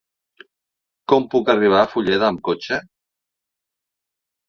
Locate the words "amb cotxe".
2.33-2.83